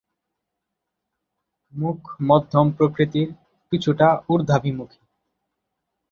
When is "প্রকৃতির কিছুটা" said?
2.77-4.07